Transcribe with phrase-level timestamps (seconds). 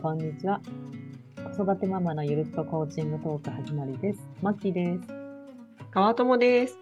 [0.00, 0.62] こんにちは。
[1.54, 4.20] 子育てママのゆるっとコーチングトーク始まりです。
[4.40, 5.00] マッキーです。
[5.90, 6.78] 川友です。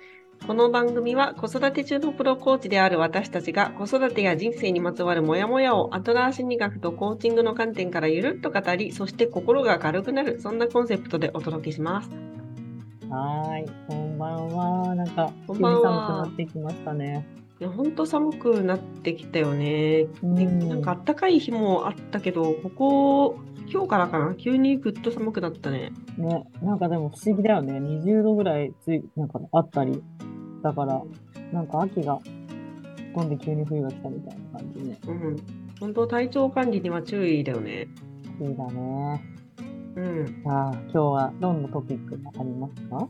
[0.46, 12.10] この番組は子育て中のプロコーチである私たちが子育てや人生にまつわるモヤモヤをアトラー心理学とコーチングの観点からゆるっと語り、そして心が軽くなる、そんなコンセプトでお届けします。
[13.10, 14.94] はーい、こんばんは。
[14.94, 17.27] なんか、こんばんはなってきましたね。
[17.67, 20.05] ほんと寒くなってきたよね。
[20.05, 23.39] でうんなんかあったかい日もあったけど、ここ、
[23.71, 24.35] 今日からかな？
[24.35, 25.91] 急にぐっと寒くなったね。
[26.16, 27.79] ね、なんかでも不思議だよね。
[27.79, 30.02] 20度ぐらいつい、なんかあったり。
[30.63, 31.02] だから、
[31.52, 32.21] なんか秋が
[33.15, 34.99] 飛んで急に冬が来たみたいな感じね。
[35.07, 35.37] うん。
[35.80, 37.88] 本当体調管理には注意だよね。
[38.41, 39.23] いいだね。
[39.97, 40.43] うん。
[40.45, 43.09] さあ、今日はどんなトピックがありますか？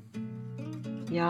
[1.11, 1.28] いやー、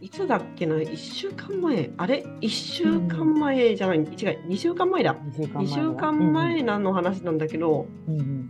[0.00, 5.14] いつだっけな、1週間前、あれ ?1 週間前じゃない、違う、2週間前だ。
[5.14, 8.48] ?2 週間前2週間前なの話なんだけど、うんうん。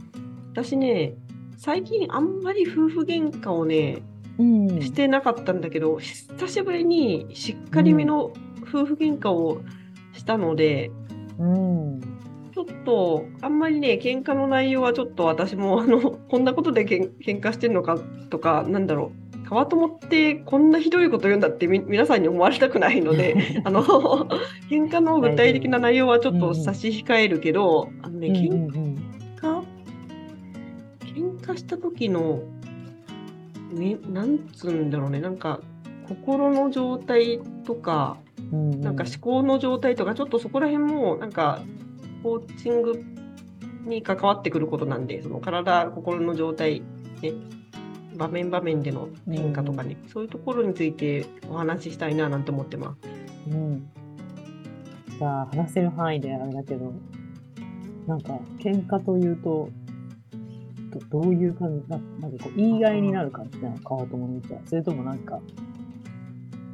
[0.52, 1.14] 私ね、
[1.56, 4.02] 最近あんまり夫婦喧嘩をね、
[4.38, 4.80] うんうん。
[4.80, 9.60] してなかったんだけど、久しぶりにしっかりめの夫婦喧嘩を
[10.12, 10.92] したので、
[11.38, 12.00] うん。
[12.54, 17.98] ちょっと、あんまりね、喧嘩の内容はちょっと私も、あの、こんなことでけん喧嘩してんのか
[18.28, 23.34] とか、なんだろう、川友ってこんなひどいこと言うんだってみ皆さんに思われたくないので、
[23.64, 28.96] あの、喧嘩の具体的な内容はちょっと差し控えるけど、あのね、うん喧うんうん。
[29.36, 29.62] 嘩、
[31.00, 32.44] 喧嘩した時の、
[33.72, 35.60] ね、なんつうんだろうね、なんか、
[36.06, 38.18] 心の状態とか、
[38.52, 41.60] なんか思考の状態とか、ちょっとそこら辺も、なんか、
[42.22, 43.02] コーチング
[43.84, 46.82] に関わってくることなんで、その体、心の状態、
[47.20, 47.32] ね、
[48.20, 53.50] 場面場面での変化とかね、そういうところについてお話ししたいななんて思ってます。
[53.50, 53.90] うん。
[55.18, 56.92] じゃあ、話せる範囲であれだけど、
[58.06, 59.70] なんか、喧嘩というと、
[61.10, 64.60] どどういう感じな、なんかこう、言い合いになる感じなの川友の道は。
[64.66, 65.40] それともなんか、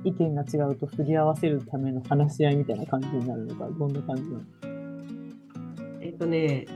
[0.02, 4.40] 意見が違うとすり合わせるための話し合いみたいな感じになるのか、どんな感じなの？
[6.00, 6.66] えっとね、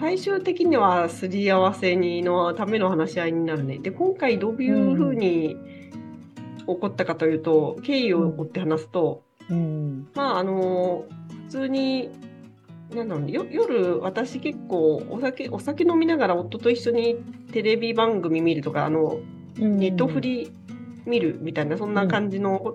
[0.00, 3.78] 最終的にはすり合わせにのための話し合いになるね。
[3.78, 5.56] で、今回どういうふうに
[6.60, 10.08] 起こったかというと、経緯を追って話すと、うん。
[10.14, 11.04] まああの
[11.46, 12.10] 普通に
[12.94, 17.16] なんだろうねよ夜私結構お酒お酒飲みながら夫と一緒に
[17.52, 19.18] テレビ番組見るとかあの
[19.56, 20.50] ネットフリ
[21.04, 22.74] 見るみたいなそんな感じの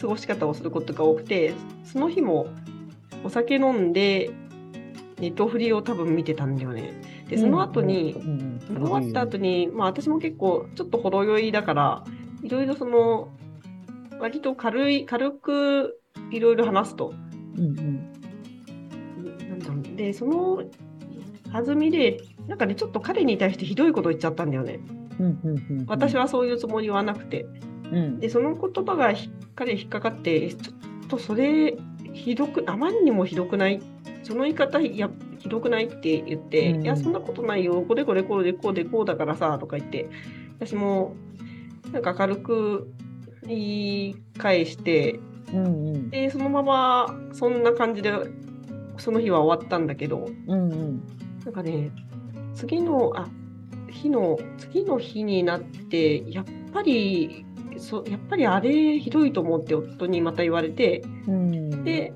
[0.00, 1.54] 過ごし方をすることが多くて
[1.84, 2.48] その日も
[3.24, 4.30] お酒飲んで
[5.18, 6.92] ネットフリを多分見てたんだよね。
[7.28, 8.14] でその後に、
[8.68, 12.04] 終わった後に、まあ私も結構ちょっとほろ酔いだから、
[12.42, 13.28] いろいろその、
[14.20, 16.00] 割と軽い、軽く
[16.30, 17.14] いろいろ話すと。
[17.56, 18.12] うんうん
[19.48, 20.62] なんだろうで、その
[21.52, 24.80] 弾みで、なんかね、ちょっと彼に対してひどいこと言っちゃったんだよね。
[25.18, 27.46] うんうんうんうん私はそういうつもりはなくて。
[27.90, 31.76] うんで、その言葉がひ彼に引っかかって、えちょっとそれ、
[32.12, 33.80] ひどく、あまりにもひどくない
[34.22, 35.08] その言い方いや
[35.38, 36.82] ひどくないって言って、うん。
[36.82, 40.08] いや、そんなことないよ、これこれこうでこうでこうだからさ、とか言って、
[40.58, 41.14] 私も、
[41.92, 42.92] なんか軽く
[43.46, 43.58] 言
[44.10, 45.20] い返して、
[45.52, 46.10] うんうん。
[46.10, 48.12] で、そのまま、そんな感じで、
[48.98, 51.02] その日は終わったんだけど、うんうん。
[51.44, 51.90] なんかね、
[52.54, 53.28] 次の、あ、
[53.90, 57.44] 日の、次の日になって、やっぱり、
[57.78, 61.84] そやっぱりあれひどいと思うって夫にまた言われて、うん。
[61.84, 62.12] で、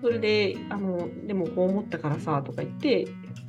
[0.00, 3.08] それで、あの、でもこう思ったからさ、とか言って、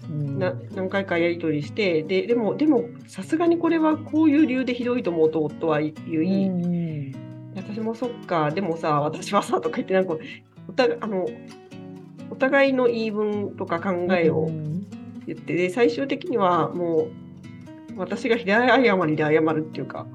[0.10, 0.40] うん。
[0.40, 7.12] な何回かやり取りして、で、でも、でも、さすがにこれはこういう理由でひどいと思うと夫は言い、うんうん。
[7.56, 10.16] 私もそっか、でもさ、私はさ、とか言って、なんか、
[10.68, 11.26] お互い、あの、
[12.30, 14.72] お互いの言い分とか考えをうん
[15.26, 17.08] 言って、で、最終的にはも
[17.96, 20.08] う、私が平謝りで謝るっていうか、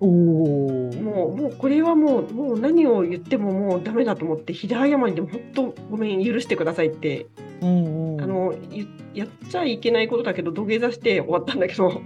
[0.00, 0.92] おお。
[0.94, 7.26] もう、もうこれはもう、もう何を言ってももうダメだと思って、平謝りでも本当ごめん、許してくださいって、
[7.60, 8.20] うんうん。
[8.20, 12.00] あの、ゆやっちゃいけないことだけど、土下座して終わったんだけど、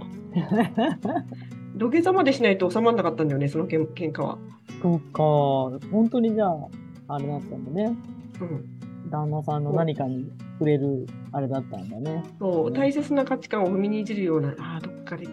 [1.75, 4.37] 土下座までしないと収まらなかったんだよね、そのけん喧嘩は。
[4.81, 5.23] そうか。
[5.91, 6.67] 本当にじゃあ、
[7.07, 7.95] あれだったんだね。
[8.41, 9.09] うん。
[9.09, 12.23] 旦那さんの何かに触れるあれだったんだね。
[12.39, 15.27] そう、大切な価値観を踏みにじるような、ああ、どっかで、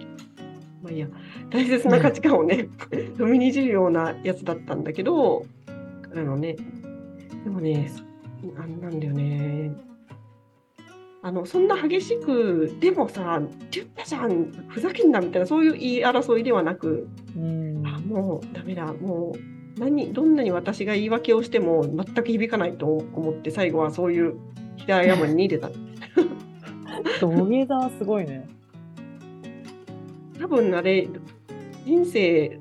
[0.82, 1.06] まあいいや、
[1.50, 5.46] 大切な価値観をね、踏みにじるようなやつだったんだけど、
[6.10, 6.56] 彼のね、
[7.44, 7.90] でもね、
[8.58, 9.72] あれなんだよね。
[11.24, 13.40] あの、そんな激しく、でもさ、
[13.70, 17.86] 言ったじゃん、ふざけんなみたいな、そういう言い争いではなく、うん。
[17.86, 24.34] あ、もうダメだ、もう、何、どんなに私が言い訳をしても全く響かないと思って、最後はそういう
[24.78, 25.70] 平山に出た。
[27.20, 28.48] 土下座はすごいね。
[30.40, 31.08] 多分あれ、
[31.84, 32.60] 人生、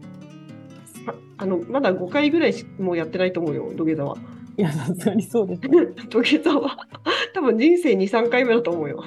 [1.37, 4.17] あの、まだ5回ぐらいしもうやってないと思うよ、土下座は。
[4.57, 5.61] いや、さすがにそうです。
[6.09, 6.87] 土下座は、
[7.33, 9.03] 多分人生2、3回目だと思うよ。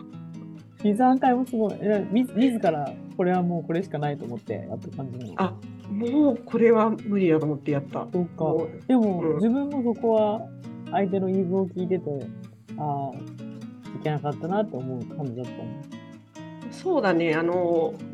[0.82, 1.74] 2、3回もすごい。
[2.10, 5.34] み自ら、これはもうこれしかないと思ってやった感じなの。
[5.36, 5.54] あ、
[5.90, 8.06] もうこれは無理だと思ってやった。
[8.12, 8.54] そうか。
[8.88, 10.42] でも、うん、自分もそこは
[10.90, 12.04] 相手の言い分を聞いてて、
[12.78, 13.16] ああ、
[13.98, 15.94] いけなかったなって思う感じだったの。
[16.70, 17.94] そうだね、あの、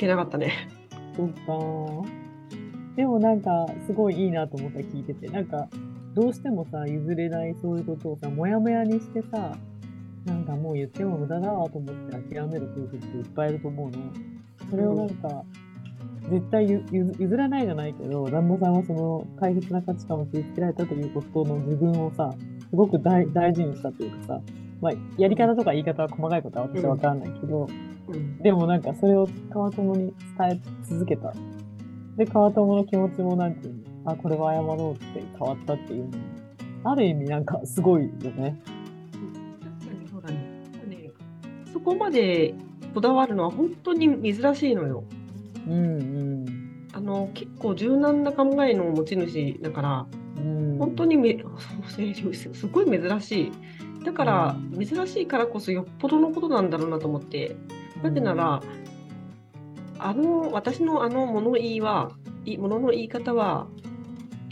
[0.00, 0.68] けなかったね。
[1.16, 2.10] そうか。
[2.96, 5.68] でもなんか、すごいいいなと思った聞いてて、なんか、
[6.14, 9.56] どうしてもさ、譲れないそういうことをさ、もやもやにしてさ、
[10.24, 13.98] なんかもう言っても無駄だわと思って諦める夫婦っていっぱいいると思うの。
[14.70, 15.44] それをなんか、
[16.28, 22.34] 絶対譲らないじゃないけど、旦那さんはその大切な価値観を傷つけられたということの自分をさ、
[22.68, 24.40] すごく大事にしたというかさ、
[24.80, 27.68] まあ、やり方とか言い方は細かいことは私はわからないけど、
[28.08, 31.32] うん、でもなんかそれを川友に伝え続けた。
[32.16, 33.74] で、川友の気持ちもなんていう
[34.04, 36.18] の、あ、これは謝ろうって変わったっていうの
[36.84, 38.60] ある意味なんかすごいよね。
[40.10, 40.36] そうだね。
[40.88, 41.10] ね
[41.72, 42.54] そこまで
[42.94, 45.04] こだわるのは本当に珍しいのよ。
[45.68, 46.86] うんうん。
[46.92, 50.06] あの、結構柔軟な考えの持ち主だから、
[50.36, 51.38] うん、本当にめ
[52.52, 53.52] すごい珍しい。
[54.04, 57.56] だから、珍しいからこそよっぽどのことなんだろうなと思って。
[58.02, 58.62] なぜなら、
[59.98, 62.12] あの、私のあの物言いは、
[62.58, 63.66] 物の言い方は、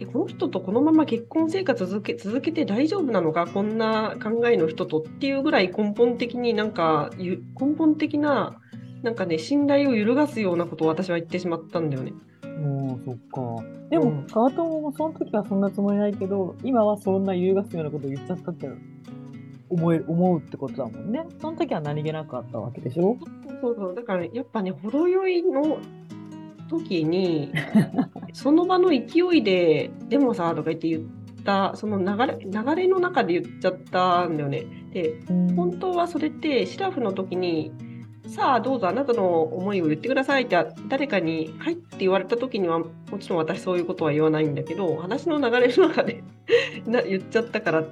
[0.01, 3.49] えこの人とこのまま結婚生活続け続けて大丈夫なのか？
[3.49, 7.41] こんな考えの人とっていうぐらい根本的になんか根
[7.77, 8.61] 本的な
[9.03, 12.13] なんかね信頼を揺るがすようなことを私は言ってしまったんだよね。
[12.45, 13.17] もうそっ
[13.59, 13.65] か。
[13.91, 18.69] でも、川友もその時はそんなつもりないけど、今はそんな揺るがすようなことを言っちゃったって
[19.71, 21.25] 思え思うってことだもんね。
[21.41, 23.17] その時は何気なくあったわけでしょ？
[23.61, 23.95] そうそう。
[23.95, 25.79] だから、やっぱね、程よいの
[26.69, 27.53] 時に、
[28.33, 31.03] その場の勢いで、でもさ、とか言って言っ
[31.45, 34.65] た、その流れ流れの中で言っちゃったんだよね。
[34.93, 35.21] で、
[35.57, 37.73] 本当はそれって、シラフの時に、
[38.29, 42.85] さあどうぞあなたの思いを言ってくださいって誰かに「はい」って言われた時にはも
[43.19, 46.23] ちろん私そういうことは言わないんだけど話の流れの中で
[47.09, 47.85] 言っちゃったから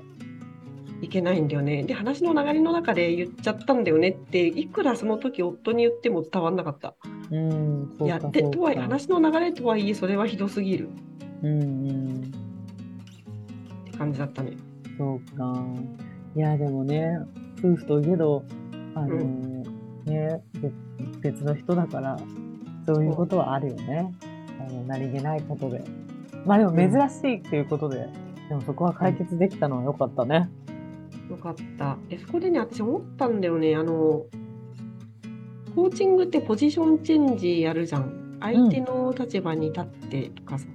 [1.01, 1.83] いけないんだよね。
[1.83, 6.95] で、話の流れの中で言っちゃったんだよねって、いくらその時夫に言っても伝わんなかった。
[7.31, 10.89] うん、いやでとはいえ、話の流れとはいえ、それはひどすぎる。
[11.43, 12.33] うん、うん。
[13.89, 14.53] って感じだったね。
[14.97, 15.65] そうか。
[16.35, 17.19] いや、でもね、
[17.59, 18.45] 夫婦といえど、
[18.95, 19.63] あのーうん、
[20.07, 20.43] ね、
[21.21, 22.19] 別の人だから、
[22.87, 24.13] そういうことはあるよね。
[24.61, 25.85] あの何気ないことで。
[26.45, 30.49] まあでも珍しいっていうことで、うん、でもそこは解決できたのは良かったね。
[31.31, 31.97] よかった。
[32.09, 33.75] で、そこでね、私思ったんだよね。
[33.77, 34.27] あの、
[35.75, 38.39] コーチングってポジションチェンジやるじゃん。
[38.41, 40.67] 相手の立場に立ってとかさ。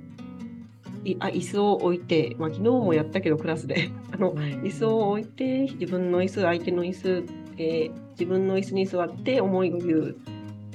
[1.04, 7.24] うん、いあ椅子を置いて、まあ、昨日もやったけど、クラスで あの、椅子を置いて、自分の椅子、相手の椅子、
[7.58, 10.16] えー、自分の椅子に座って思いを言う。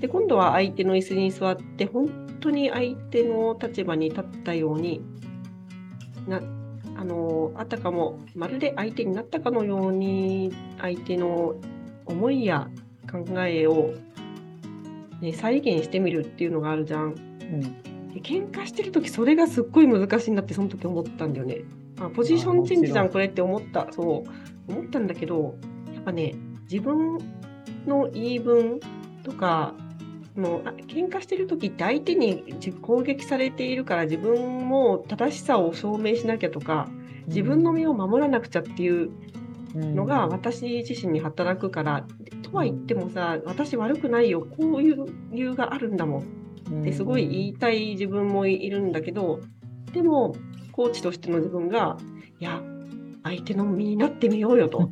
[0.00, 2.08] で、今度は相手の椅子に座って、本
[2.40, 5.00] 当に相手の立場に立ったように
[6.27, 6.41] な
[6.98, 11.56] あのあたかもまるで相手になったかのように相手の
[12.06, 12.69] 思いや
[13.10, 13.94] 考えを、
[15.20, 17.03] ね、再現してみるっていうのがあるじゃん。
[17.05, 17.60] うん、
[18.12, 21.58] で喧嘩してる時それがすっごい難しいなってその時思ったんだよね。
[22.00, 25.56] あポジションチェンジじゃんこれって思ったそう思ったんだけど
[25.94, 26.34] やっぱね
[26.70, 27.19] 自分
[27.86, 28.81] の言い分
[29.22, 29.74] とか
[30.36, 32.44] もう喧嘩してる時って相手に
[32.82, 36.88] 攻撃されているから自分も正しさを証明しなきゃとか
[37.26, 39.10] 自分の身を守らなくちゃっていう
[39.74, 42.06] のが私自身に働くから、
[42.43, 49.40] とは言ってもさ私悪くないよこういう理由があるんだもんってすごい言いたい自分もいるんだけど
[49.93, 50.34] でも
[50.72, 51.96] コーチとしての自分が
[52.38, 52.62] いや
[53.24, 54.88] 相手の身になってみようよと。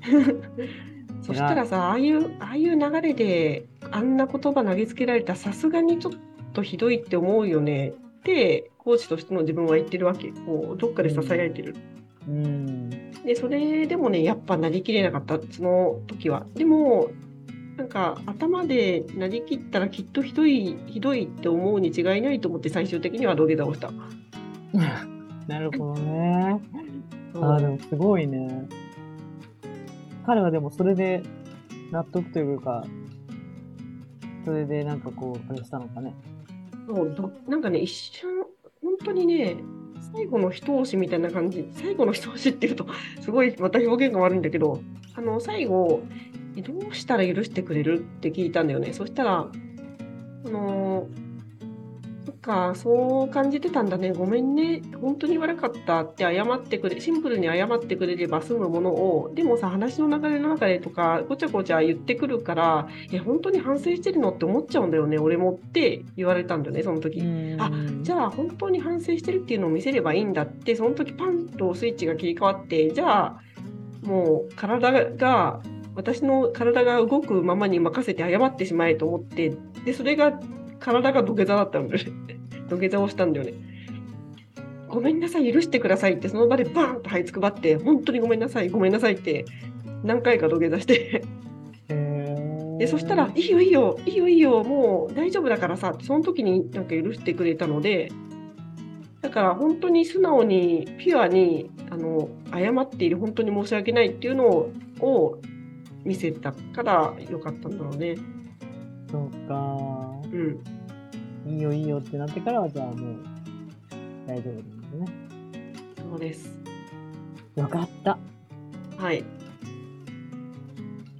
[1.20, 6.12] そしたらさああいうああいう流れであんな言葉投げつけられたらさすがにちょっ
[6.52, 7.92] とひどいって思うよねっ
[8.22, 11.76] てコーチとしての自分は言ってるわけこうどっかで支えられてる。
[12.26, 12.90] うん、
[13.24, 16.46] でそれでもねやっぱなりきれなかったその時は。
[16.54, 17.10] でも
[17.76, 23.92] なんか頭でなりきったらきっとひどいひどいって思うに違いないと思って最終的には土下座をした。
[25.46, 26.60] なるほどね。
[27.40, 28.68] ああでもすごいね。
[30.26, 31.22] 彼はでもそれで
[31.90, 32.84] 納得というか、
[34.48, 36.14] それでなんかこう、あれしたのかね。
[36.86, 38.30] そうどなんかね、一瞬、
[38.82, 39.58] 本当にね、
[40.14, 42.86] 最後の一押しみたいな感じ、最後の一押しっていうと、
[43.20, 44.80] すごいまた表現が悪いんだけど、
[45.14, 46.00] あの最後、
[46.56, 48.94] どうしたら許してくれるって聞いたんだよね。
[48.94, 49.50] そしたら、
[50.46, 51.27] あのー
[52.48, 54.12] か、そう感じてたんだね。
[54.12, 54.80] ごめんね。
[55.02, 67.22] 本当に悪かったって謝ってくれ、シンプルに謝ってくれれば済むものを、でもさ、話の流れの中でとか、ごちゃごちゃ言ってくるから、え、本当に反省してるのって思っちゃうんだよね、俺もって言われたんだよね、その時。
[67.58, 67.70] あ
[68.02, 73.40] じゃあ本当に反省してるっていうのを見せればいいんだってその時パンとスイッチが切り替わってじゃあ
[74.02, 75.60] もう体が
[75.94, 79.52] 私の体が動くままに任せて謝ってしまえと思って
[79.84, 80.40] でそれが
[80.78, 82.37] 体が土下座だったんだよね
[82.68, 83.54] 土下座をしたんだよね
[84.88, 89.44] ごめんなさい許してくださいってその場でバーンと這いつくばって本当にごめんなさいごめんなさいって
[90.02, 91.24] 何回か土下座して
[92.78, 98.10] でそしたら「いいよいいよいいよいいよもう大丈夫だからさ」ってその時になんか許してくれたので
[99.20, 105.38] だから本当に素直にピュアにあの謝っている本当に申し訳ないっていうのをを
[106.04, 108.16] 見せたからよかったんだろうね。
[109.10, 109.76] そうか。
[110.32, 110.60] うん、
[111.48, 112.96] いいよいいよってなってからは、じゃあもう
[114.26, 115.06] 大丈夫なんですね。
[116.10, 116.50] そうです。
[117.56, 118.18] よかった。
[118.98, 119.24] はい。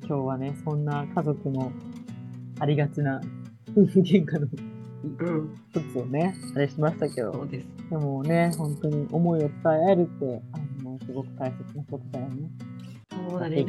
[0.06, 1.73] 今日はね、そんな家族の
[2.61, 3.20] ありがちな
[3.70, 4.47] 夫婦 喧嘩の
[5.20, 7.66] うん、一つをね、あれしましたけど、そうです。
[7.88, 12.50] でもね、本当に思いを伝え合えるって、あの、すごく大切なことだよね。
[13.30, 13.64] そうだね。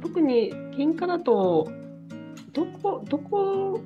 [0.00, 1.68] 特に喧嘩だと
[2.52, 3.80] どこどこ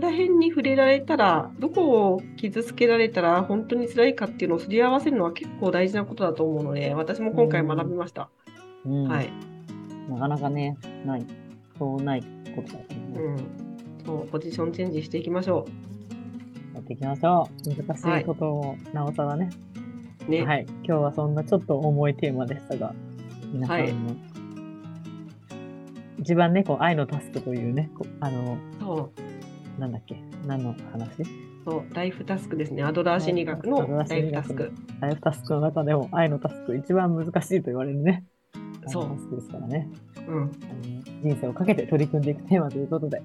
[0.00, 8.30] ら辺に触れられたらどこを傷つけられたら本当に辛いかっていうのをすり合わせるのは結構大事なことだと思うので私も今回学びました。
[8.84, 9.08] うん。
[9.08, 9.32] はい。
[10.08, 11.26] なかなかね、ない。
[11.78, 12.22] そうない
[12.54, 12.94] ことだよね。
[13.16, 13.36] うん。
[14.04, 15.66] そうポジションチェンジしていきましょ
[16.74, 17.84] やっていきましょう。
[17.84, 19.50] 難しいことを、なおさらね。
[20.26, 20.30] う。
[20.30, 20.44] ね。
[20.44, 20.66] はい。
[20.84, 22.94] 今日はそんなちょっと重いテーマでしたが、
[23.52, 24.38] 皆さんも、はい
[26.20, 27.90] 一番ね、こう、愛のタスクというね、
[28.20, 29.27] あの、そう
[29.78, 30.16] なんだっけ、
[30.46, 31.24] 何の話？
[31.64, 32.82] そうライフタスクですね。
[32.82, 34.72] アドラー心理学のライフタスク。
[35.00, 38.24] ライフタスクの中でも愛のタスク、一番難しいと言われるね。
[38.86, 39.88] そうタスクですからね。
[40.26, 40.50] うん。
[41.22, 43.20] 人生をかけて取り組んでいくテーマということで、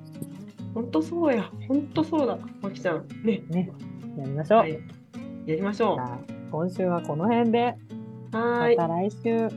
[0.73, 1.49] 本当そうや。
[1.67, 2.37] 本当そうだ。
[2.61, 3.07] まきちゃん。
[3.23, 3.43] ね。
[3.49, 3.71] ね、
[4.17, 4.59] やりましょう。
[4.59, 4.71] はい。
[5.45, 6.19] やりましょじゃあ
[6.51, 7.75] 今週はこの辺で、
[8.33, 8.37] う。
[8.37, 8.77] はーい。
[8.77, 9.49] また来週。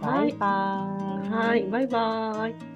[0.00, 1.30] バイバーイ。
[1.30, 1.64] はい。
[1.64, 2.69] バイバーイ。